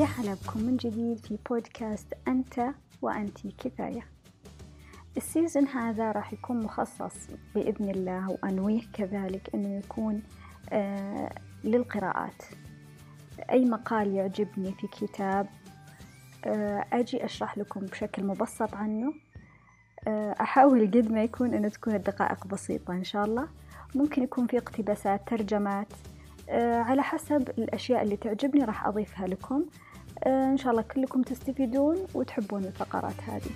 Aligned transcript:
يا 0.00 0.04
هلا 0.04 0.34
بكم 0.34 0.60
من 0.62 0.76
جديد 0.76 1.18
في 1.18 1.38
بودكاست 1.50 2.06
أنت 2.28 2.66
وأنتي 3.02 3.54
كفاية. 3.58 4.06
السيزن 5.16 5.66
هذا 5.66 6.12
راح 6.12 6.32
يكون 6.32 6.64
مخصص 6.64 7.28
بإذن 7.54 7.90
الله 7.90 8.30
وأنويه 8.30 8.80
كذلك 8.92 9.50
أنه 9.54 9.78
يكون 9.78 10.22
آه 10.72 11.32
للقراءات. 11.64 12.42
أي 13.50 13.64
مقال 13.64 14.14
يعجبني 14.14 14.72
في 14.72 14.86
كتاب 14.86 15.46
آه 16.44 16.84
أجي 16.92 17.24
أشرح 17.24 17.58
لكم 17.58 17.80
بشكل 17.80 18.24
مبسط 18.24 18.74
عنه. 18.74 19.14
آه 20.08 20.34
أحاول 20.40 20.86
قد 20.86 21.12
ما 21.12 21.22
يكون 21.22 21.54
أنه 21.54 21.68
تكون 21.68 21.94
الدقائق 21.94 22.46
بسيطة 22.46 22.92
إن 22.92 23.04
شاء 23.04 23.24
الله. 23.24 23.48
ممكن 23.94 24.22
يكون 24.22 24.46
في 24.46 24.58
اقتباسات 24.58 25.28
ترجمات. 25.28 25.92
آه، 26.48 26.76
على 26.76 27.02
حسب 27.02 27.48
الأشياء 27.58 28.02
اللي 28.02 28.16
تعجبني 28.16 28.64
راح 28.64 28.86
أضيفها 28.86 29.26
لكم. 29.26 29.64
إن 30.26 30.56
شاء 30.56 30.70
الله 30.70 30.82
كلكم 30.82 31.22
تستفيدون 31.22 31.96
وتحبون 32.14 32.64
الفقرات 32.64 33.14
هذه. 33.26 33.50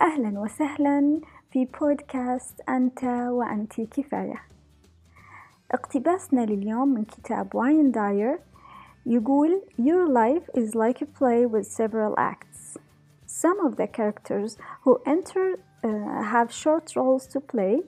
أهلا 0.00 0.40
وسهلا 0.40 1.20
في 1.50 1.64
بودكاست 1.80 2.60
أنت 2.68 3.04
وأنت 3.04 3.80
كفاية. 3.80 4.55
اقتباسنا 5.71 6.41
لليوم 6.41 6.93
من 6.93 7.05
كتاب 7.05 7.55
واين 7.55 7.91
داير 7.91 8.39
يقول 9.05 9.61
Your 9.77 10.07
life 10.07 10.49
is 10.53 10.75
like 10.75 11.01
a 11.01 11.05
play 11.05 11.45
with 11.45 11.65
several 11.65 12.13
acts. 12.17 12.77
Some 13.25 13.65
of 13.65 13.75
the 13.77 13.87
characters 13.87 14.57
who 14.83 14.99
enter 15.05 15.59
uh, 15.83 16.23
have 16.23 16.51
short 16.51 16.95
roles 16.95 17.25
to 17.27 17.39
play, 17.39 17.81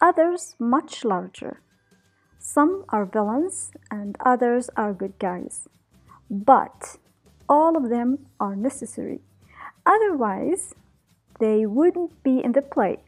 others 0.00 0.54
much 0.58 1.04
larger. 1.04 1.60
Some 2.38 2.84
are 2.90 3.04
villains 3.04 3.72
and 3.90 4.16
others 4.24 4.70
are 4.76 4.92
good 4.92 5.18
guys. 5.18 5.68
But 6.30 6.98
all 7.48 7.76
of 7.76 7.88
them 7.88 8.26
are 8.38 8.54
necessary. 8.54 9.20
Otherwise, 9.84 10.74
they 11.40 11.66
wouldn't 11.66 12.22
be 12.22 12.38
in 12.44 12.52
the 12.52 12.62
play. 12.62 12.98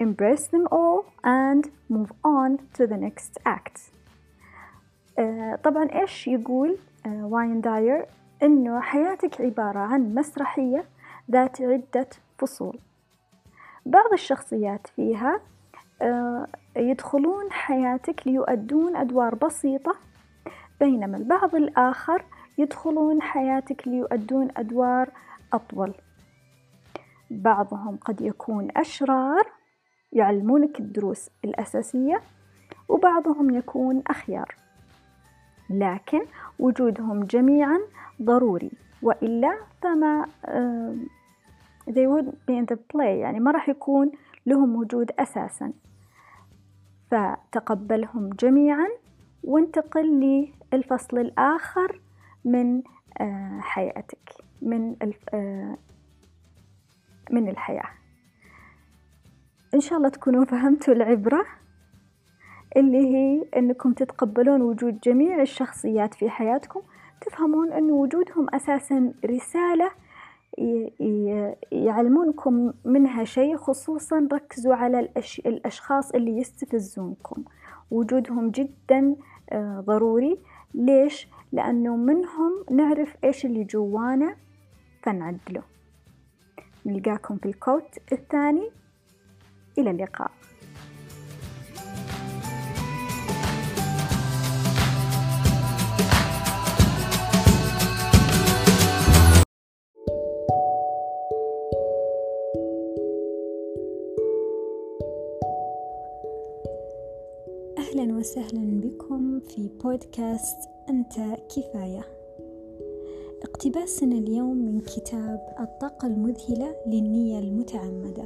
Embrace 0.00 0.46
them 0.48 0.66
all 0.72 1.04
and 1.24 1.70
move 1.88 2.12
on 2.24 2.58
to 2.74 2.86
the 2.86 2.96
next 2.96 3.38
act. 3.46 3.78
uh, 5.18 5.56
طبعا 5.64 5.88
إيش 5.92 6.28
يقول 6.28 6.76
uh, 7.04 7.08
واين 7.08 7.60
داير؟ 7.60 8.06
إنه 8.42 8.80
حياتك 8.80 9.40
عبارة 9.40 9.78
عن 9.78 10.14
مسرحية 10.14 10.84
ذات 11.30 11.62
عدة 11.62 12.08
فصول. 12.38 12.78
بعض 13.86 14.12
الشخصيات 14.12 14.86
فيها 14.86 15.40
uh, 16.02 16.06
يدخلون 16.76 17.52
حياتك 17.52 18.26
ليؤدون 18.26 18.96
أدوار 18.96 19.34
بسيطة. 19.34 19.94
بينما 20.80 21.16
البعض 21.16 21.54
الآخر 21.54 22.24
يدخلون 22.58 23.22
حياتك 23.22 23.88
ليؤدون 23.88 24.48
أدوار 24.56 25.10
أطول. 25.52 25.94
بعضهم 27.30 27.96
قد 27.96 28.20
يكون 28.20 28.68
أشرار 28.76 29.53
يعلمونك 30.14 30.80
الدروس 30.80 31.30
الأساسية 31.44 32.20
وبعضهم 32.88 33.50
يكون 33.50 34.02
أخيار. 34.06 34.54
لكن 35.70 36.20
وجودهم 36.58 37.24
جميعا 37.24 37.78
ضروري 38.22 38.70
وإلا 39.02 39.58
فما 39.82 40.26
they 41.90 42.06
would 42.06 42.28
be 42.48 42.54
in 42.54 42.66
the 42.74 42.76
play 42.76 43.00
يعني 43.20 43.40
ما 43.40 43.50
راح 43.50 43.68
يكون 43.68 44.12
لهم 44.46 44.76
وجود 44.76 45.10
أساسا. 45.18 45.72
فتقبلهم 47.10 48.30
جميعا 48.30 48.88
وانتقل 49.44 50.46
للفصل 50.72 51.18
الآخر 51.18 52.00
من 52.44 52.82
uh, 52.82 53.24
حياتك 53.60 54.30
من 54.62 54.96
uh, 54.96 55.78
من 57.30 57.48
الحياة. 57.48 58.03
إن 59.74 59.80
شاء 59.80 59.98
الله 59.98 60.08
تكونوا 60.08 60.44
فهمتوا 60.44 60.94
العبرة 60.94 61.46
اللي 62.76 62.98
هي 62.98 63.44
أنكم 63.56 63.92
تتقبلون 63.92 64.62
وجود 64.62 65.00
جميع 65.00 65.42
الشخصيات 65.42 66.14
في 66.14 66.30
حياتكم 66.30 66.82
تفهمون 67.20 67.72
أن 67.72 67.90
وجودهم 67.90 68.54
أساسا 68.54 69.12
رسالة 69.24 69.90
يعلمونكم 71.72 72.72
منها 72.84 73.24
شيء 73.24 73.56
خصوصا 73.56 74.28
ركزوا 74.32 74.74
على 74.74 75.00
الأش... 75.00 75.38
الأشخاص 75.46 76.10
اللي 76.10 76.38
يستفزونكم. 76.38 77.44
وجودهم 77.90 78.50
جدا 78.50 79.16
ضروري. 79.80 80.38
ليش؟ 80.74 81.28
لأنه 81.52 81.96
منهم 81.96 82.64
نعرف 82.70 83.16
إيش 83.24 83.46
اللي 83.46 83.64
جوانا 83.64 84.36
فنعدله. 85.02 85.62
نلقاكم 86.86 87.36
في 87.36 87.46
الكوت 87.46 87.98
الثاني. 88.12 88.70
إلى 89.78 89.90
اللقاء. 89.90 90.30
أهلا 107.78 108.14
وسهلا 108.16 108.80
بكم 108.80 109.40
في 109.40 109.68
بودكاست 109.82 110.58
أنت 110.90 111.12
كفاية. 111.56 112.04
اقتباسنا 113.42 114.18
اليوم 114.18 114.56
من 114.56 114.80
كتاب 114.80 115.56
الطاقة 115.60 116.06
المذهلة 116.06 116.76
للنية 116.86 117.38
المتعمدة. 117.38 118.24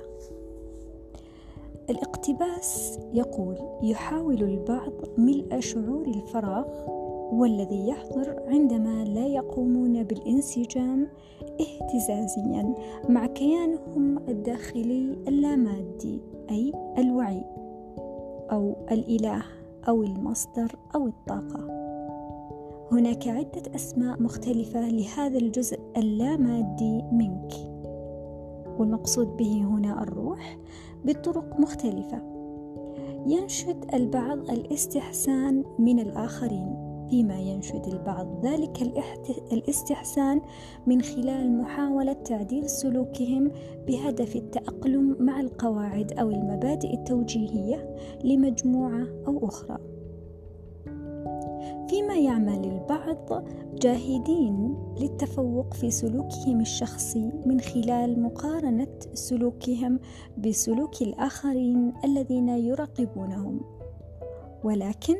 الاقتباس 1.90 2.98
يقول 3.14 3.56
يحاول 3.82 4.42
البعض 4.42 4.92
ملء 5.18 5.60
شعور 5.60 6.06
الفراغ 6.06 6.66
والذي 7.32 7.88
يحضر 7.88 8.42
عندما 8.46 9.04
لا 9.04 9.26
يقومون 9.26 10.02
بالانسجام 10.02 11.08
اهتزازيا 11.60 12.74
مع 13.08 13.26
كيانهم 13.26 14.18
الداخلي 14.28 15.18
اللامادي 15.28 16.20
أي 16.50 16.72
الوعي 16.98 17.44
أو 18.52 18.76
الإله 18.90 19.42
أو 19.88 20.02
المصدر 20.02 20.76
أو 20.94 21.06
الطاقة. 21.06 21.78
هناك 22.92 23.28
عدة 23.28 23.62
أسماء 23.74 24.22
مختلفة 24.22 24.88
لهذا 24.88 25.38
الجزء 25.38 25.78
اللامادي 25.96 27.02
منك. 27.12 27.77
والمقصود 28.78 29.36
به 29.36 29.62
هنا 29.62 30.02
الروح 30.02 30.58
بطرق 31.04 31.60
مختلفة. 31.60 32.22
ينشد 33.26 33.94
البعض 33.94 34.50
الاستحسان 34.50 35.64
من 35.78 36.00
الآخرين 36.00 36.88
فيما 37.10 37.40
ينشد 37.40 37.86
البعض. 37.86 38.46
ذلك 38.46 38.82
الاستحسان 39.52 40.40
من 40.86 41.02
خلال 41.02 41.58
محاولة 41.58 42.12
تعديل 42.12 42.70
سلوكهم 42.70 43.50
بهدف 43.86 44.36
التأقلم 44.36 45.16
مع 45.20 45.40
القواعد 45.40 46.12
أو 46.12 46.30
المبادئ 46.30 46.94
التوجيهية 46.94 47.96
لمجموعة 48.24 49.06
أو 49.26 49.46
أخرى. 49.46 49.97
فيما 51.88 52.16
يعمل 52.16 52.64
البعض 52.64 53.44
جاهدين 53.74 54.76
للتفوق 55.00 55.74
في 55.74 55.90
سلوكهم 55.90 56.60
الشخصي 56.60 57.32
من 57.46 57.60
خلال 57.60 58.22
مقارنة 58.22 58.98
سلوكهم 59.14 60.00
بسلوك 60.38 61.02
الآخرين 61.02 61.92
الذين 62.04 62.48
يراقبونهم. 62.48 63.60
ولكن 64.64 65.16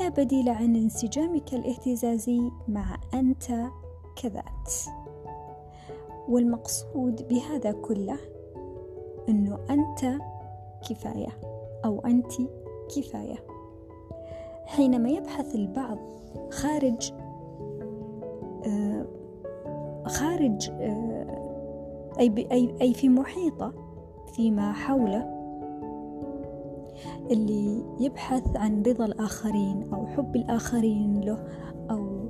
لا 0.00 0.08
بديل 0.08 0.48
عن 0.48 0.76
انسجامك 0.76 1.54
الاهتزازي 1.54 2.40
مع 2.68 2.96
أنت 3.14 3.44
كذات. 4.22 4.72
والمقصود 6.28 7.28
بهذا 7.28 7.72
كله 7.72 8.18
أنه 9.28 9.58
أنت 9.70 10.22
كفاية 10.90 11.40
أو 11.84 12.00
أنت 12.00 12.32
كفاية. 12.96 13.55
حينما 14.66 15.08
يبحث 15.08 15.54
البعض 15.54 15.98
خارج 16.50 17.12
آه 18.66 19.06
خارج 20.06 20.70
آه 20.70 21.26
أي, 22.18 22.74
أي, 22.80 22.94
في 22.94 23.08
محيطة 23.08 23.72
فيما 24.34 24.72
حوله 24.72 25.36
اللي 27.30 27.82
يبحث 28.00 28.56
عن 28.56 28.82
رضا 28.82 29.04
الآخرين 29.04 29.92
أو 29.92 30.06
حب 30.06 30.36
الآخرين 30.36 31.20
له 31.20 31.46
أو 31.90 32.28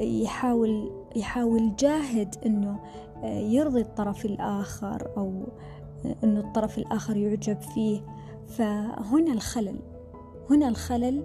يحاول 0.00 0.92
يحاول 1.16 1.76
جاهد 1.76 2.34
إنه 2.46 2.78
يرضي 3.24 3.80
الطرف 3.80 4.24
الآخر 4.24 5.10
أو 5.16 5.32
إنه 6.24 6.40
الطرف 6.40 6.78
الآخر 6.78 7.16
يعجب 7.16 7.60
فيه. 7.60 8.00
فهنا 8.46 9.32
الخلل 9.32 9.78
هنا 10.50 10.68
الخلل 10.68 11.24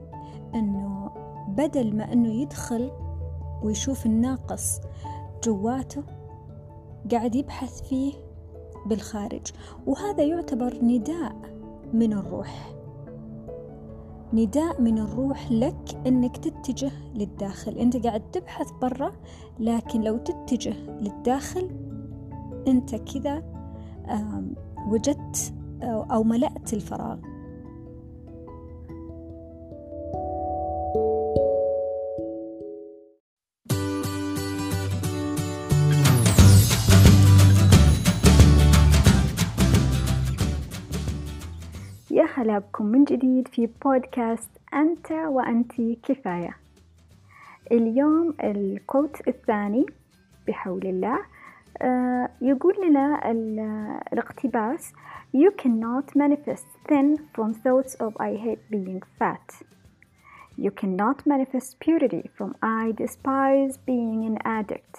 إنه 0.59 1.09
بدل 1.48 1.95
ما 1.95 2.13
إنه 2.13 2.30
يدخل 2.30 2.92
ويشوف 3.63 4.06
الناقص 4.06 4.80
جواته 5.44 6.04
قاعد 7.12 7.36
يبحث 7.36 7.81
فيه 7.81 8.13
بالخارج. 8.86 9.42
وهذا 9.88 10.24
يعتبر 10.24 10.77
نداء 10.83 11.36
من 11.94 12.13
الروح. 12.13 12.74
نداء 14.33 14.81
من 14.81 14.98
الروح 15.00 15.51
لك 15.51 15.98
إنك 16.07 16.38
تتجه 16.38 16.92
للداخل. 17.15 17.77
أنت 17.77 18.07
قاعد 18.07 18.31
تبحث 18.31 18.71
برا 18.81 19.12
لكن 19.59 20.01
لو 20.01 20.18
تتجه 20.18 20.74
للداخل 20.74 21.69
أنت 22.68 22.95
كذا 22.95 23.44
وجدت 24.88 25.54
أو 25.83 26.24
ملأت 26.24 26.74
الفراغ. 26.74 27.18
هلا 42.47 42.59
بكم 42.59 42.85
من 42.85 43.03
جديد 43.03 43.47
في 43.47 43.69
بودكاست 43.85 44.49
أنت 44.73 45.11
وأنت 45.11 45.71
كفاية 46.03 46.57
اليوم 47.71 48.33
الكوت 48.44 49.27
الثاني 49.27 49.85
بحول 50.47 50.85
الله 50.85 51.19
آه، 51.81 52.29
يقول 52.41 52.75
لنا 52.88 53.31
الاقتباس 54.13 54.94
You 55.38 55.51
cannot 55.61 56.15
manifest 56.15 56.67
thin 56.89 57.17
from 57.35 57.53
thoughts 57.53 57.95
of 57.95 58.13
I 58.19 58.35
hate 58.45 58.63
being 58.71 59.01
fat 59.19 59.47
You 60.57 60.71
cannot 60.71 61.17
manifest 61.25 61.79
purity 61.85 62.29
from 62.38 62.55
I 62.63 62.94
despise 63.03 63.77
being 63.88 64.19
an 64.29 64.38
addict 64.59 64.95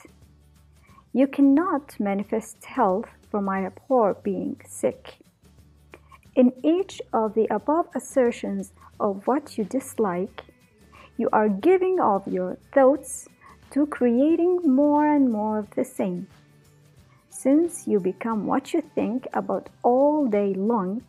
You 1.14 1.26
cannot 1.36 1.86
manifest 1.98 2.58
health 2.76 3.10
from 3.30 3.48
I 3.48 3.60
abhor 3.70 4.08
being 4.22 4.56
sick 4.80 5.02
in 6.37 6.53
each 6.63 7.01
of 7.11 7.33
the 7.35 7.47
above 7.53 7.87
assertions 7.95 8.71
of 8.99 9.27
what 9.27 9.57
you 9.57 9.63
dislike, 9.63 10.43
you 11.17 11.29
are 11.31 11.49
giving 11.49 11.99
of 11.99 12.27
your 12.27 12.57
thoughts 12.73 13.27
to 13.71 13.85
creating 13.87 14.61
more 14.65 15.05
and 15.07 15.31
more 15.31 15.59
of 15.59 15.69
the 15.71 15.85
same. 15.85 16.27
Since 17.29 17.87
you 17.87 17.99
become 17.99 18.45
what 18.45 18.73
you 18.73 18.81
think 18.81 19.27
about 19.33 19.69
all 19.83 20.27
day 20.27 20.53
long, 20.53 21.03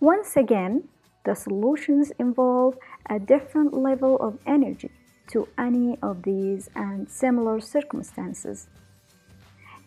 once 0.00 0.36
again, 0.36 0.88
the 1.24 1.34
solutions 1.34 2.12
involve 2.18 2.76
a 3.08 3.18
different 3.18 3.74
level 3.74 4.16
of 4.20 4.38
energy 4.46 4.90
to 5.32 5.46
any 5.58 5.98
of 6.02 6.22
these 6.22 6.68
and 6.74 7.08
similar 7.08 7.60
circumstances. 7.60 8.68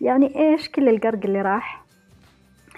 يعني 0.02 0.36
إيش 0.36 0.70
كل 0.70 0.90
القرق 0.90 1.26
اللي 1.26 1.42
راح 1.42 1.86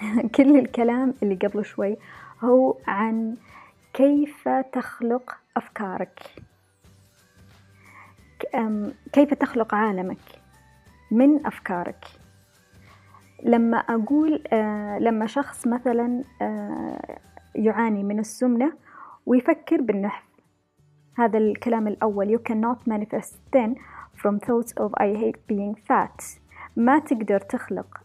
كل 0.35 0.59
الكلام 0.59 1.13
اللي 1.23 1.35
قبل 1.35 1.65
شوي 1.65 1.97
هو 2.43 2.77
عن 2.87 3.35
كيف 3.93 4.49
تخلق 4.73 5.37
أفكارك. 5.57 6.19
كيف 9.13 9.33
تخلق 9.33 9.75
عالمك 9.75 10.41
من 11.11 11.45
أفكارك. 11.45 12.05
لما 13.43 13.77
أقول 13.77 14.43
آه، 14.53 14.99
لما 14.99 15.27
شخص 15.27 15.67
مثلا 15.67 16.23
آه، 16.41 17.19
يعاني 17.55 18.03
من 18.03 18.19
السمنة 18.19 18.73
ويفكر 19.25 19.81
بالنحف. 19.81 20.23
هذا 21.17 21.37
الكلام 21.37 21.87
الأول 21.87 22.37
you 22.37 22.51
cannot 22.51 22.91
manifest 22.91 23.35
thin 23.55 23.75
from 24.15 24.39
thoughts 24.39 24.73
of 24.77 24.91
I 24.97 25.13
hate 25.13 25.47
being 25.47 25.75
fat. 25.87 26.40
ما 26.75 26.99
تقدر 26.99 27.39
تخلق 27.39 27.97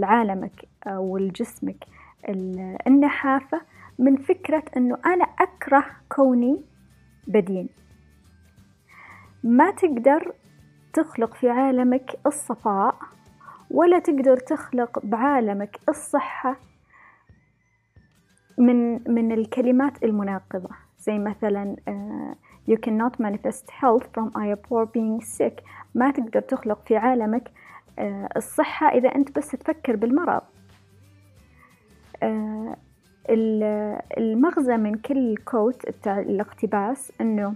لعالمك 0.00 0.68
أو 0.86 1.18
لجسمك 1.18 1.84
النحافة 2.86 3.60
من 3.98 4.16
فكرة 4.16 4.62
أنه 4.76 4.98
أنا 5.06 5.24
أكره 5.24 5.84
كوني 6.08 6.62
بدين. 7.26 7.68
ما 9.44 9.70
تقدر 9.70 10.32
تخلق 10.92 11.34
في 11.34 11.50
عالمك 11.50 12.10
الصفاء 12.26 12.96
ولا 13.70 13.98
تقدر 13.98 14.36
تخلق 14.36 14.98
بعالمك 15.04 15.78
الصحة 15.88 16.56
من 18.58 19.12
من 19.12 19.32
الكلمات 19.32 20.04
المناقضة. 20.04 20.70
زي 20.98 21.18
مثلا 21.18 21.76
uh, 21.88 22.70
you 22.70 22.76
cannot 22.76 23.20
manifest 23.20 23.70
health 23.70 24.06
from 24.14 24.30
I 24.36 24.52
abhor 24.56 24.86
being 24.86 25.20
sick. 25.20 25.64
ما 25.94 26.10
تقدر 26.10 26.40
تخلق 26.40 26.82
في 26.86 26.96
عالمك 26.96 27.50
الصحة 28.36 28.88
إذا 28.88 29.08
أنت 29.08 29.38
بس 29.38 29.50
تفكر 29.50 29.96
بالمرض. 29.96 30.42
uh, 32.24 32.76
المغزى 34.18 34.76
من 34.76 34.94
كل 34.94 35.36
كوت 35.36 36.06
الاقتباس 36.06 37.12
إنه 37.20 37.54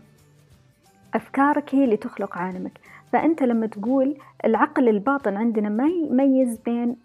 أفكارك 1.14 1.74
هي 1.74 1.84
اللي 1.84 1.96
تخلق 1.96 2.38
عالمك. 2.38 2.78
فأنت 3.12 3.42
لما 3.42 3.66
تقول 3.66 4.18
العقل 4.44 4.88
الباطن 4.88 5.36
عندنا 5.36 5.68
ما 5.68 5.86
يميز 5.86 6.58
بين 6.58 6.96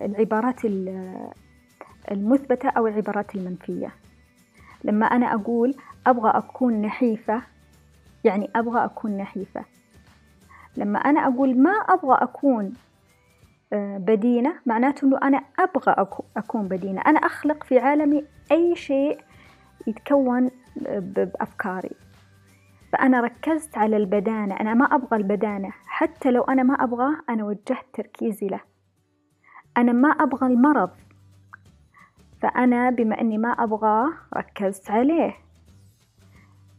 العبارات 0.00 0.60
المثبتة 2.10 2.68
أو 2.68 2.86
العبارات 2.86 3.34
المنفية. 3.34 3.90
لما 4.84 5.06
أنا 5.06 5.34
أقول 5.34 5.74
أبغى 6.06 6.30
أكون 6.30 6.82
نحيفة 6.82 7.42
يعني 8.24 8.50
أبغى 8.56 8.84
أكون 8.84 9.16
نحيفة. 9.16 9.64
لما 10.76 10.98
أنا 10.98 11.20
أقول 11.20 11.58
ما 11.58 11.70
أبغى 11.70 12.18
أكون 12.22 12.74
آه، 13.72 13.98
بدينة 13.98 14.54
معناته 14.66 15.04
أنه 15.04 15.18
أنا 15.22 15.44
أبغى 15.58 16.06
أكون 16.36 16.68
بدينة. 16.68 17.00
أنا 17.00 17.18
أخلق 17.18 17.64
في 17.64 17.78
عالمي 17.78 18.24
أي 18.52 18.76
شيء 18.76 19.20
يتكون 19.86 20.50
بأفكاري. 20.86 21.90
فأنا 22.92 23.20
ركزت 23.20 23.78
على 23.78 23.96
البدانة. 23.96 24.60
أنا 24.60 24.74
ما 24.74 24.84
أبغى 24.84 25.16
البدانة. 25.16 25.70
حتى 25.86 26.30
لو 26.30 26.42
أنا 26.42 26.62
ما 26.62 26.74
أبغاه 26.74 27.16
أنا 27.28 27.44
وجهت 27.44 27.86
تركيزي 27.92 28.46
له. 28.46 28.60
أنا 29.76 29.92
ما 29.92 30.08
أبغى 30.08 30.46
المرض. 30.46 30.90
فأنا 32.42 32.90
بما 32.90 33.20
أني 33.20 33.38
ما 33.38 33.48
أبغاه 33.48 34.12
ركزت 34.36 34.90
عليه. 34.90 35.34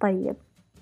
طيب 0.02 0.36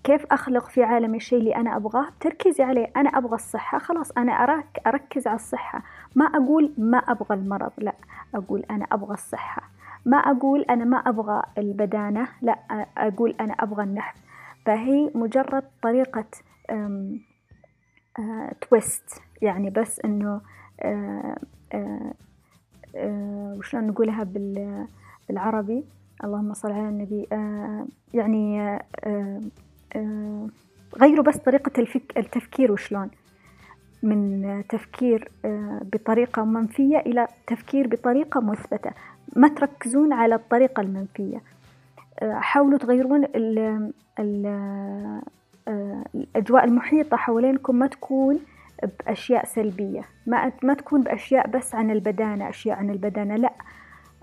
كيف 0.03 0.25
أخلق 0.31 0.69
في 0.69 0.83
عالمي 0.83 1.17
الشيء 1.17 1.39
اللي 1.39 1.55
أنا 1.55 1.75
أبغاه؟ 1.75 2.07
تركيزي 2.19 2.63
عليه 2.63 2.91
أنا 2.97 3.09
أبغى 3.09 3.35
الصحة 3.35 3.77
خلاص 3.79 4.11
أنا 4.11 4.31
أراك 4.31 4.79
أركز 4.87 5.27
على 5.27 5.35
الصحة. 5.35 5.83
ما 6.15 6.25
أقول 6.25 6.73
ما 6.77 6.97
أبغى 6.97 7.37
المرض 7.37 7.71
لا. 7.77 7.93
أقول 8.35 8.63
أنا 8.71 8.85
أبغى 8.91 9.13
الصحة. 9.13 9.69
ما 10.05 10.17
أقول 10.17 10.61
أنا 10.61 10.85
ما 10.85 10.97
أبغى 10.97 11.41
البدانة 11.57 12.27
لا. 12.41 12.59
أقول 12.97 13.35
أنا 13.41 13.53
أبغى 13.53 13.83
النحف 13.83 14.15
فهي 14.65 15.11
مجرد 15.15 15.63
طريقة 15.81 16.25
تويست 18.61 19.21
يعني 19.41 19.69
بس 19.69 19.99
إنه 20.05 20.41
أه 20.81 21.35
أه 21.73 22.13
وشلون 23.57 23.87
نقولها 23.87 24.27
بالعربي؟ 25.29 25.83
اللهم 26.23 26.53
صل 26.53 26.71
على 26.71 26.89
النبي. 26.89 27.27
يعني 28.13 28.61
آه، 29.05 29.41
غيروا 31.01 31.23
بس 31.23 31.37
طريقة 31.37 31.71
الفك 31.77 32.17
التفكير 32.17 32.71
وشلون. 32.71 33.09
من 34.03 34.63
تفكير 34.69 35.31
آه، 35.45 35.81
بطريقة 35.93 36.43
منفية 36.43 36.97
إلى 36.97 37.27
تفكير 37.47 37.87
بطريقة 37.87 38.41
مثبتة. 38.41 38.91
ما 39.35 39.47
تركزون 39.47 40.13
على 40.13 40.35
الطريقة 40.35 40.81
المنفية. 40.81 41.41
آه، 42.19 42.39
حاولوا 42.39 42.77
تغيرون 42.77 43.23
ال 43.23 43.59
ال 44.19 45.21
الأجواء 46.15 46.63
المحيطة 46.63 47.17
حوالينكم. 47.17 47.75
ما 47.75 47.87
تكون 47.87 48.39
بأشياء 48.99 49.45
سلبية. 49.45 50.01
ما 50.27 50.51
ما 50.63 50.73
تكون 50.73 51.01
بأشياء 51.01 51.47
بس 51.47 51.75
عن 51.75 51.91
البدانة 51.91 52.49
أشياء 52.49 52.77
عن 52.77 52.89
البدانة. 52.89 53.35
لا. 53.35 53.53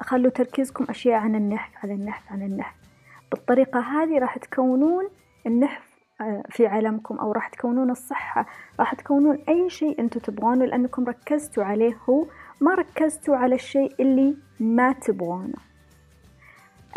خلوا 0.01 0.31
تركيزكم 0.31 0.87
أشياء 0.91 1.15
عن 1.15 1.35
النحف 1.35 1.85
عن 1.85 1.91
النحف 1.91 2.33
عن 2.33 2.43
النحف 2.43 2.75
بالطريقة 3.31 3.81
هذه 3.81 4.19
راح 4.19 4.39
تكونون 4.39 5.09
النحف 5.47 5.91
آه، 6.21 6.43
في 6.51 6.67
عالمكم 6.67 7.17
أو 7.17 7.33
راح 7.33 7.49
تكونون 7.49 7.91
الصحة 7.91 8.47
راح 8.81 8.95
تكونون 8.95 9.39
أي 9.49 9.71
شيء 9.71 10.01
أنتم 10.01 10.21
تبغونه 10.21 10.65
لأنكم 10.65 11.05
ركزتوا 11.05 11.65
عليه 11.65 11.99
هو 12.09 12.27
ما 12.61 12.75
ركزتوا 12.75 13.37
على 13.37 13.55
الشيء 13.55 13.95
اللي 14.01 14.37
ما 14.61 14.93
تبغونه. 14.93 15.55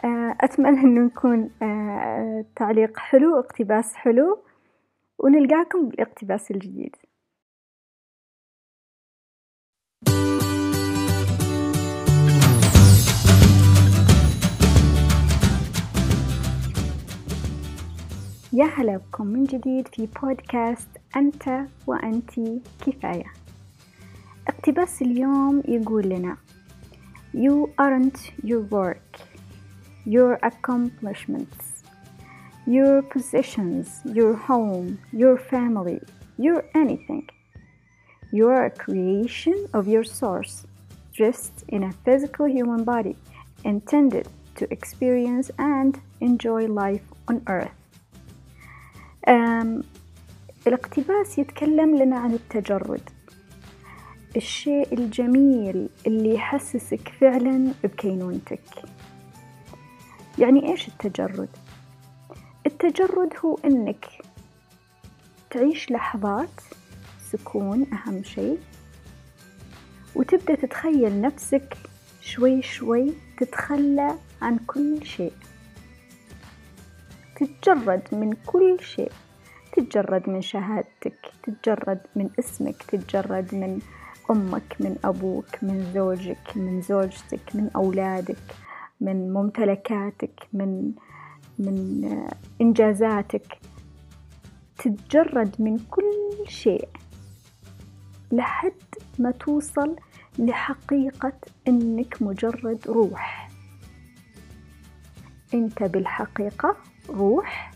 آه، 0.06 0.36
أتمنى 0.42 0.82
أنه 0.88 1.06
يكون 1.06 1.50
آه، 1.62 2.46
تعليق 2.56 2.98
حلو 2.98 3.40
اقتباس 3.40 3.96
حلو 3.96 4.40
ونلقاكم 5.20 5.90
بالاقتباس 5.90 6.52
الجديد. 6.52 6.96
يا 18.53 18.65
هلا 18.65 18.97
بكم 18.97 19.27
من 19.27 19.45
جديد 19.45 19.89
في 19.89 20.09
بودكاست 20.23 20.89
أنت 21.17 21.67
وأنتي 21.87 22.61
كفاية 22.87 23.33
اقتباس 24.49 25.03
اليوم 25.03 25.63
يقول 25.69 26.09
لنا 26.09 26.37
You 27.35 27.69
aren't 27.79 28.21
your 28.43 28.63
work, 28.71 29.21
your 30.07 30.39
accomplishments, 30.43 31.85
your 32.67 33.03
possessions, 33.03 33.87
your 34.05 34.35
home, 34.35 34.99
your 35.13 35.37
family, 35.37 36.01
your 36.39 36.65
anything. 36.75 37.29
You 38.33 38.49
are 38.49 38.65
a 38.65 38.71
creation 38.71 39.69
of 39.75 39.87
your 39.89 40.05
source, 40.05 40.67
dressed 41.13 41.65
in 41.69 41.83
a 41.83 41.93
physical 42.05 42.47
human 42.47 42.85
body, 42.85 43.17
intended 43.65 44.27
to 44.57 44.73
experience 44.73 45.51
and 45.59 46.01
enjoy 46.21 46.67
life 46.67 47.07
on 47.29 47.43
earth. 47.47 47.82
الاقتباس 50.68 51.38
يتكلم 51.38 51.98
لنا 51.98 52.20
عن 52.20 52.34
التجرد. 52.34 53.10
الشيء 54.36 54.94
الجميل 54.94 55.90
اللي 56.08 56.34
يحسسك 56.34 57.10
فعلا 57.22 57.72
بكينونتك. 57.84 58.64
يعني 60.40 60.72
إيش 60.72 60.88
التجرد؟ 60.88 61.50
التجرد 62.66 63.34
هو 63.46 63.60
إنك 63.66 64.06
تعيش 65.50 65.92
لحظات 65.92 66.62
سكون 67.32 67.88
أهم 67.94 68.24
شيء 68.24 68.60
وتبدأ 70.16 70.56
تتخيل 70.56 71.22
نفسك 71.22 71.78
شوي 72.22 72.62
شوي 72.62 73.14
تتخلى 73.38 74.16
عن 74.42 74.58
كل 74.68 75.06
شيء. 75.06 75.34
تتجرد 77.46 78.02
من 78.12 78.34
كل 78.46 78.78
شيء. 78.82 79.12
تتجرد 79.74 80.30
من 80.30 80.42
شهادتك 80.42 81.32
تتجرد 81.44 82.02
من 82.16 82.30
اسمك 82.40 82.84
تتجرد 82.84 83.56
من 83.56 83.80
أمك 84.32 84.76
من 84.80 84.96
أبوك 85.04 85.64
من 85.64 85.92
زوجك 85.94 86.58
من 86.58 86.82
زوجتك 86.82 87.56
من 87.56 87.70
أولادك 87.76 88.56
من 89.02 89.34
ممتلكاتك 89.34 90.48
من 90.54 90.92
من 91.60 92.28
إنجازاتك. 92.62 93.60
تتجرد 94.78 95.56
من 95.60 95.78
كل 95.78 96.48
شيء 96.48 96.90
لحد 98.32 98.82
ما 99.20 99.32
توصل 99.32 99.96
لحقيقة 100.40 101.34
إنك 101.68 102.22
مجرد 102.22 102.88
روح. 102.88 103.50
أنت 105.54 105.84
بالحقيقة 105.84 106.78
روح 107.10 107.74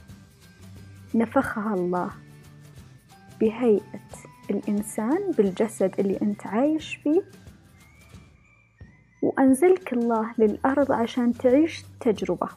نفخها 1.15 1.73
الله 1.73 2.11
بهيئة 3.39 4.09
الإنسان 4.49 5.31
بالجسد 5.37 5.99
اللي 5.99 6.21
أنت 6.21 6.47
عايش 6.47 6.95
فيه 6.95 7.21
وأنزلك 9.21 9.93
الله 9.93 10.33
للأرض 10.37 10.91
عشان 10.91 11.33
تعيش 11.33 11.83
تجربة 11.99 12.47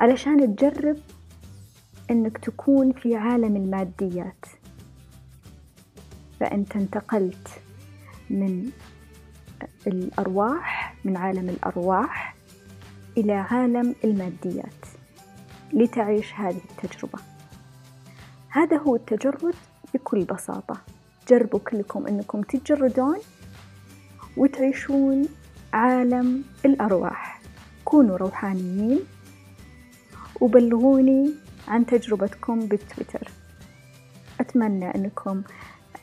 علشان 0.00 0.56
تجرب 0.56 0.96
أنك 2.10 2.38
تكون 2.38 2.92
في 2.92 3.16
عالم 3.16 3.56
الماديات. 3.56 4.44
فأنت 6.40 6.76
انتقلت 6.76 7.48
من 8.30 8.70
الأرواح 9.86 10.94
من 11.04 11.16
عالم 11.16 11.48
الأرواح 11.48 12.36
إلى 13.16 13.32
عالم 13.32 13.94
الماديات 14.04 14.84
لتعيش 15.72 16.34
هذه 16.34 16.60
التجربة. 16.70 17.18
هذا 18.48 18.76
هو 18.76 18.96
التجرد 18.96 19.54
بكل 19.94 20.24
بساطة. 20.24 20.80
جربوا 21.28 21.58
كلكم 21.58 22.06
أنكم 22.06 22.42
تتجردون 22.42 23.18
وتعيشون 24.36 25.28
عالم 25.72 26.44
الأرواح. 26.64 27.40
كونوا 27.84 28.16
روحانيين 28.16 29.00
وبلغوني 30.40 31.34
عن 31.68 31.86
تجربتكم 31.86 32.60
بالتويتر. 32.60 33.28
أتمنى 34.40 34.94
أنكم 34.94 35.42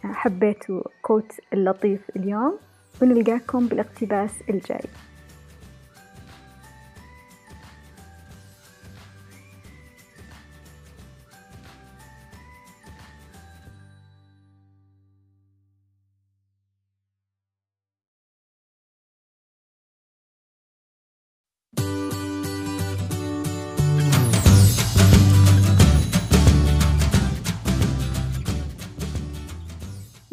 حبيتوا 0.03 0.81
كوت 1.01 1.31
اللطيف 1.53 2.01
اليوم 2.15 2.59
ونلقاكم 3.01 3.67
بالاقتباس 3.67 4.31
الجاي. 4.49 4.85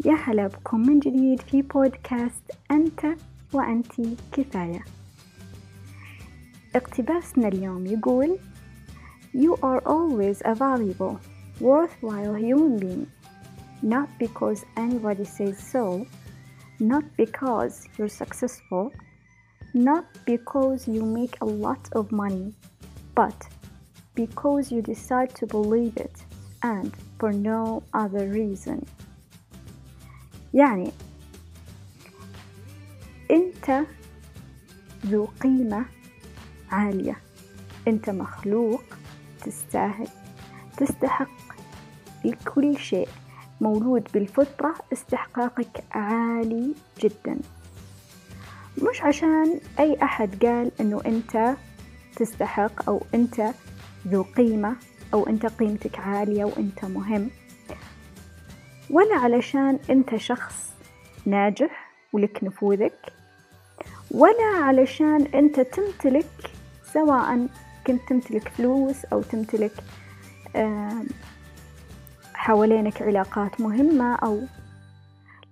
يا 0.06 0.14
هلا 0.14 0.46
بكم 0.46 0.80
من 0.80 0.98
جديد 0.98 1.40
في 1.40 1.62
بودكاست 1.62 2.42
أنت 2.70 3.00
وأنتي 3.52 4.16
كفاية 4.32 4.84
اقتباسنا 6.76 7.48
اليوم 7.48 7.86
يقول 7.86 8.38
You 9.34 9.56
are 9.62 9.80
always 9.86 10.42
a 10.44 10.54
valuable, 10.54 11.18
worthwhile 11.60 12.34
human 12.34 12.78
being 12.78 13.06
not 13.82 14.08
because 14.18 14.64
anybody 14.76 15.24
says 15.24 15.58
so 15.58 16.06
not 16.78 17.04
because 17.16 17.88
you're 17.96 18.08
successful 18.08 18.92
not 19.74 20.04
because 20.26 20.86
you 20.86 21.02
make 21.04 21.36
a 21.40 21.44
lot 21.44 21.88
of 21.92 22.12
money 22.12 22.52
but 23.14 23.48
because 24.14 24.70
you 24.70 24.82
decide 24.82 25.34
to 25.34 25.46
believe 25.46 25.96
it 25.96 26.16
and 26.62 26.92
for 27.18 27.32
no 27.32 27.82
other 27.94 28.28
reason 28.28 28.86
يعني 30.53 30.91
أنت 33.31 33.85
ذو 35.05 35.27
قيمة 35.41 35.85
عالية. 36.71 37.17
أنت 37.87 38.09
مخلوق 38.09 38.83
تستاهل. 39.45 40.07
تستحق 40.77 41.29
لكل 42.25 42.77
شيء. 42.77 43.09
مولود 43.61 44.07
بالفطرة 44.13 44.75
استحقاقك 44.93 45.83
عالي 45.91 46.73
جدا. 46.99 47.37
مش 48.89 49.01
عشان 49.01 49.59
أي 49.79 50.03
أحد 50.03 50.45
قال 50.45 50.71
أنه 50.81 51.01
أنت 51.05 51.55
تستحق 52.15 52.89
أو 52.89 53.01
أنت 53.15 53.53
ذو 54.07 54.23
قيمة 54.23 54.75
أو 55.13 55.27
أنت 55.27 55.45
قيمتك 55.45 55.99
عالية 55.99 56.45
وأنت 56.45 56.85
مهم. 56.85 57.29
ولا 58.89 59.15
علشان 59.15 59.79
أنت 59.89 60.15
شخص 60.15 60.73
ناجح 61.25 61.93
ولك 62.13 62.43
نفوذك 62.43 63.13
ولا 64.11 64.63
علشان 64.63 65.21
أنت 65.21 65.59
تمتلك 65.59 66.51
سواء 66.93 67.47
كنت 67.87 68.01
تمتلك 68.09 68.47
فلوس 68.47 69.05
أو 69.05 69.21
تمتلك 69.21 69.83
حوالينك 72.33 73.01
علاقات 73.01 73.61
مهمة 73.61 74.15
أو 74.15 74.41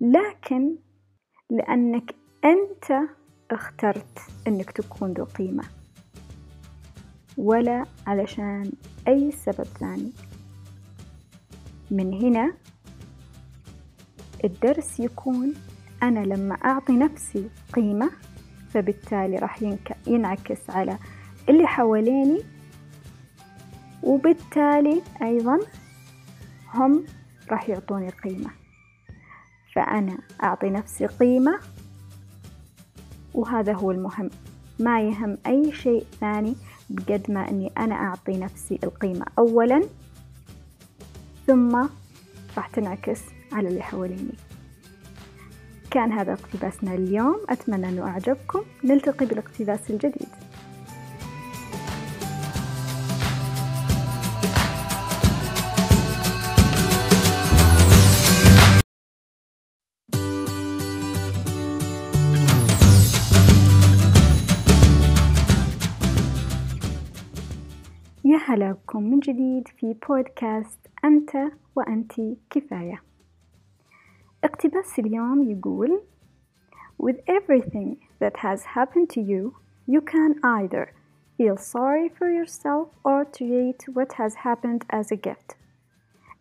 لكن 0.01 0.75
لأنك 1.49 2.15
أنت 2.45 3.09
اخترت 3.51 4.19
أنك 4.47 4.71
تكون 4.71 5.13
ذو 5.13 5.23
قيمة. 5.23 5.63
ولا 7.37 7.85
علشان 8.07 8.71
أي 9.07 9.31
سبب 9.31 9.63
ثاني. 9.63 10.11
من 11.91 12.13
هنا 12.13 12.53
الدرس 14.45 14.99
يكون 14.99 15.53
أنا 16.03 16.19
لما 16.19 16.55
أعطي 16.55 16.93
نفسي 16.93 17.49
قيمة 17.73 18.11
فبالتالي 18.69 19.37
راح 19.37 19.59
ينعكس 20.07 20.69
على 20.69 20.97
اللي 21.49 21.67
حواليني 21.67 22.41
وبالتالي 24.03 25.01
أيضا 25.21 25.59
هم 26.73 27.05
راح 27.51 27.69
يعطوني 27.69 28.09
قيمة 28.09 28.49
فأنا 29.75 30.17
أعطي 30.43 30.69
نفسي 30.69 31.05
قيمة 31.05 31.59
وهذا 33.33 33.73
هو 33.73 33.91
المهم. 33.91 34.29
ما 34.79 35.01
يهم 35.01 35.37
أي 35.47 35.73
شيء 35.73 36.05
ثاني 36.19 36.55
بقد 36.89 37.31
ما 37.31 37.49
أني 37.49 37.71
أنا 37.77 37.95
أعطي 37.95 38.37
نفسي 38.37 38.79
القيمة 38.83 39.25
أولا 39.39 39.83
ثم 41.47 41.75
راح 42.57 42.67
تنعكس 42.67 43.21
على 43.51 43.67
اللي 43.67 43.81
حواليني. 43.83 44.33
كان 45.91 46.11
هذا 46.11 46.33
اقتباسنا 46.33 46.93
اليوم. 46.93 47.45
أتمنى 47.49 47.89
أنه 47.89 48.07
أعجبكم. 48.07 48.63
نلتقي 48.83 49.25
بالاقتباس 49.25 49.89
الجديد. 49.89 50.27
يا 68.25 68.37
هلا 68.47 68.71
بكم 68.71 69.03
من 69.03 69.19
جديد 69.19 69.67
في 69.67 69.95
بودكاست 70.09 70.79
أنت 71.05 71.31
وأنت 71.75 72.11
كفاية. 72.49 73.04
اقتباس 74.44 74.98
اليوم 74.98 75.50
يقول 75.50 76.02
With 76.98 77.18
everything 77.26 77.96
that 78.18 78.36
has 78.38 78.64
happened 78.76 79.08
to 79.10 79.20
you, 79.20 79.56
you 79.86 80.02
can 80.02 80.34
either 80.44 80.92
feel 81.36 81.56
sorry 81.56 82.08
for 82.10 82.28
yourself 82.30 82.88
or 83.02 83.24
treat 83.24 83.80
what 83.94 84.12
has 84.20 84.34
happened 84.46 84.84
as 84.90 85.10
a 85.10 85.16
gift. 85.16 85.56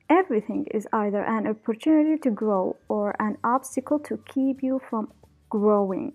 Everything 0.09 0.65
is 0.71 0.88
either 0.91 1.24
an 1.24 1.48
opportunity 1.48 2.17
to 2.17 2.31
grow 2.31 2.75
or 2.89 3.15
an 3.19 3.38
obstacle 3.43 4.00
to 4.00 4.17
keep 4.33 4.62
you 4.62 4.81
from 4.89 5.13
growing. 5.50 6.13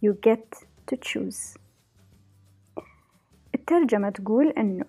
You 0.00 0.18
get 0.20 0.64
to 0.88 0.96
choose. 0.96 1.56
الترجمة 3.54 4.10
تقول 4.10 4.48
إنه 4.48 4.84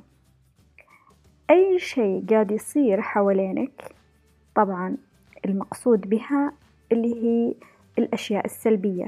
أي 1.49 1.79
شيء 1.79 2.25
قاعد 2.29 2.51
يصير 2.51 3.01
حوالينك 3.01 3.95
طبعا 4.55 4.97
المقصود 5.44 6.00
بها 6.08 6.52
اللي 6.92 7.14
هي 7.24 7.54
الأشياء 7.98 8.44
السلبية. 8.44 9.06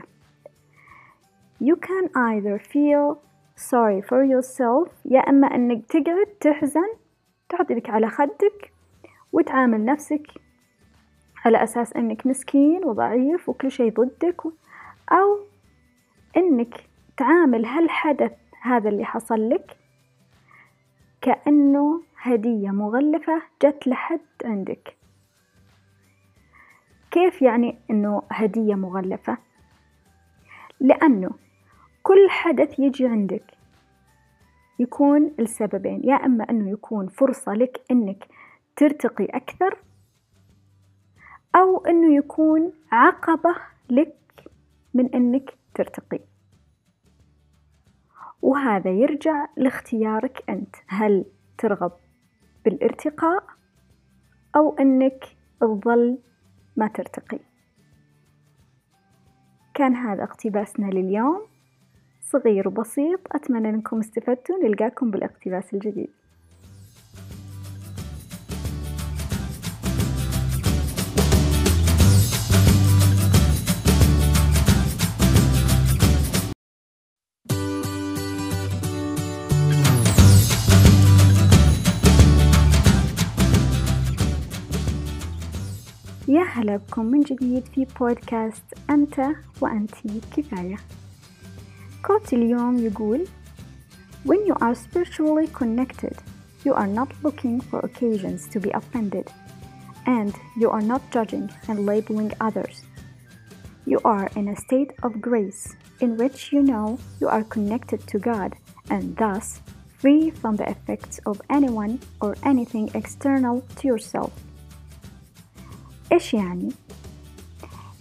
You 1.61 1.77
can 1.77 2.09
either 2.17 2.59
feel 2.59 3.17
sorry 3.57 4.03
for 4.03 4.23
yourself 4.25 4.89
يا 5.05 5.21
إما 5.21 5.47
إنك 5.47 5.87
تقعد 5.87 6.27
تحزن 6.41 6.89
تعطيك 7.49 7.91
على 7.91 8.09
خدك 8.09 8.73
وتعامل 9.33 9.85
نفسك 9.85 10.27
على 11.45 11.63
أساس 11.63 11.93
إنك 11.93 12.27
مسكين 12.27 12.85
وضعيف 12.85 13.49
وكل 13.49 13.71
شيء 13.71 13.93
ضدك 13.93 14.43
أو 15.13 15.39
إنك 16.37 16.75
تعامل 17.17 17.67
هالحدث 17.67 18.33
هذا 18.63 18.89
اللي 18.89 19.05
حصل 19.05 19.51
لك 19.51 19.77
كأنه 21.21 22.03
هدية 22.17 22.71
مغلفة 22.71 23.43
جت 23.63 23.87
لحد 23.87 24.21
عندك. 24.45 24.97
كيف 27.15 27.43
يعني 27.43 27.79
إنه 27.91 28.23
هدية 28.31 28.75
مغلفة؟ 28.75 29.39
لأنه 30.81 31.31
كل 32.03 32.31
حدث 32.31 32.79
يجي 32.79 33.07
عندك 33.07 33.45
يكون 34.79 35.35
السببين 35.39 36.01
يا 36.05 36.15
إما 36.15 36.51
إنه 36.51 36.71
يكون 36.71 37.09
فرصة 37.09 37.53
لك 37.53 37.81
إنك 37.91 38.29
ترتقي 38.77 39.25
أكثر 39.25 39.79
أو 41.57 41.85
إنه 41.85 42.17
يكون 42.17 42.73
عقبة 42.93 43.55
لك 43.91 44.49
من 44.95 45.15
إنك 45.15 45.59
ترتقي 45.75 46.21
وهذا 48.43 48.91
يرجع 48.91 49.47
لاختيارك 49.57 50.45
أنت 50.49 50.77
هل 50.87 51.25
ترغب 51.59 51.93
بالارتقاء 52.65 53.45
أو 54.57 54.77
أنك 54.77 55.25
تظل 55.61 56.19
ما 56.77 56.87
ترتقي. 56.87 57.39
كان 59.75 59.95
هذا 59.95 60.25
اقتباسنا 60.25 60.87
لليوم. 60.87 61.47
صغير 62.21 62.69
وبسيط 62.69 63.21
أتمنى 63.33 63.69
أنكم 63.69 63.99
استفدتوا 63.99 64.57
نلقاكم 64.65 65.11
بالاقتباس 65.11 65.75
الجديد. 65.75 66.11
يا 86.54 86.54
هلا 86.54 86.78
بكم 86.78 87.06
من 87.06 87.22
جديد 87.22 87.66
في 87.66 87.88
بودكاست 88.00 88.64
أنت 88.90 89.22
وأنتي 89.62 90.22
كفاية 90.38 90.78
كوت 92.06 92.34
اليوم 92.34 92.78
يقول 92.78 93.28
When 94.26 94.46
you 94.48 94.56
are 94.62 94.76
spiritually 94.76 95.48
connected 95.60 96.16
you 96.66 96.74
are 96.74 96.88
not 97.00 97.10
looking 97.24 97.60
for 97.62 97.80
occasions 97.80 98.48
to 98.54 98.60
be 98.60 98.70
offended 98.70 99.28
and 100.06 100.34
you 100.62 100.70
are 100.70 100.86
not 100.92 101.02
judging 101.12 101.50
and 101.68 101.86
labeling 101.86 102.32
others 102.40 102.76
You 103.86 104.00
are 104.06 104.30
in 104.36 104.50
a 104.50 104.56
state 104.66 104.92
of 105.02 105.22
grace 105.28 105.76
in 106.00 106.16
which 106.18 106.54
you 106.54 106.62
know 106.62 107.00
you 107.22 107.28
are 107.28 107.44
connected 107.56 108.02
to 108.12 108.20
God 108.20 108.52
and 108.92 109.18
thus 109.18 109.62
free 110.02 110.30
from 110.30 110.58
the 110.58 110.70
effects 110.70 111.20
of 111.26 111.42
anyone 111.50 112.00
or 112.22 112.36
anything 112.44 112.86
external 112.94 113.56
to 113.78 113.88
yourself 113.88 114.32
إيش 116.15 116.35
يعني؟ 116.35 116.69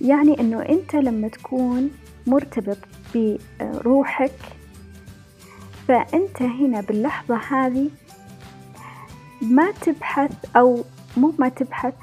يعني 0.01 0.39
إنه 0.39 0.61
أنت 0.61 0.95
لما 0.95 1.27
تكون 1.27 1.91
مرتبط 2.27 2.77
بروحك 3.59 4.39
فأنت 5.87 6.41
هنا 6.41 6.81
باللحظة 6.81 7.35
هذه 7.35 7.89
ما 9.41 9.71
تبحث 9.71 10.31
أو 10.55 10.83
مو 11.17 11.33
ما 11.39 11.49
تبحث 11.49 11.93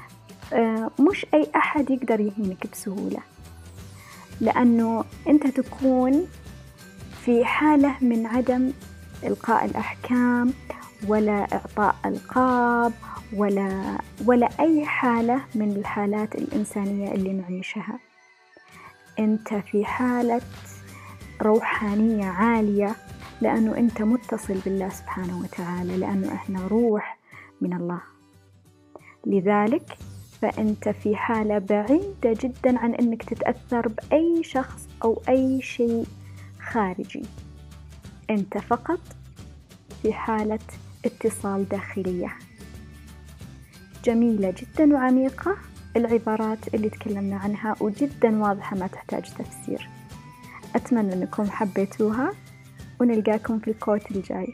مش 0.99 1.25
أي 1.33 1.47
أحد 1.55 1.89
يقدر 1.89 2.19
يهينك 2.19 2.67
بسهولة 2.71 3.19
لأنه 4.41 5.03
أنت 5.27 5.47
تكون 5.47 6.27
في 7.25 7.45
حالة 7.45 7.95
من 8.01 8.25
عدم 8.25 8.71
إلقاء 9.23 9.65
الأحكام 9.65 10.53
ولا 11.07 11.47
إعطاء 11.53 11.95
ألقاب 12.05 12.93
ولا 13.35 13.97
ولا 14.25 14.49
أي 14.59 14.85
حالة 14.85 15.41
من 15.55 15.71
الحالات 15.71 16.35
الإنسانية 16.35 17.11
اللي 17.11 17.33
نعيشها. 17.33 17.99
أنت 19.19 19.53
في 19.53 19.85
حالة 19.85 20.41
روحانية 21.41 22.25
عالية 22.25 22.95
لأنه 23.41 23.77
أنت 23.77 24.01
متصل 24.01 24.53
بالله 24.65 24.89
سبحانه 24.89 25.39
وتعالى 25.39 25.97
لأنه 25.97 26.33
إحنا 26.33 26.67
روح 26.67 27.17
من 27.61 27.73
الله. 27.73 28.01
لذلك 29.25 29.97
فأنت 30.41 30.89
في 30.89 31.15
حالة 31.15 31.57
بعيدة 31.57 32.37
جدا 32.41 32.79
عن 32.79 32.93
أنك 32.93 33.23
تتأثر 33.23 33.87
بأي 33.87 34.43
شخص 34.43 34.87
أو 35.03 35.21
أي 35.29 35.61
شيء 35.61 36.05
خارجي. 36.59 37.23
أنت 38.29 38.57
فقط 38.57 38.99
في 40.01 40.13
حالة 40.13 40.59
اتصال 41.05 41.69
داخلية. 41.69 42.37
جميلة 44.03 44.53
جدا 44.57 44.93
وعميقة. 44.93 45.57
العبارات 45.95 46.73
اللي 46.73 46.89
تكلمنا 46.89 47.35
عنها 47.35 47.75
وجدا 47.79 48.41
واضحة 48.41 48.77
ما 48.77 48.87
تحتاج 48.87 49.21
تفسير. 49.21 49.89
أتمنى 50.75 51.13
أنكم 51.13 51.49
حبيتوها 51.49 52.33
ونلقاكم 52.99 53.59
في 53.59 53.67
الكوت 53.71 54.11
الجاي. 54.11 54.47